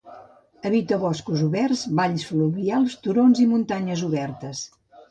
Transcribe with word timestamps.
Habita 0.69 0.97
boscos 1.03 1.43
oberts, 1.49 1.83
valls 2.01 2.27
fluvials, 2.33 2.99
turons 3.07 3.47
i 3.47 3.51
muntanyes 3.55 4.07
obertes. 4.11 4.69